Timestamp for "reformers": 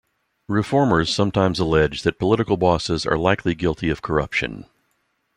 0.47-1.13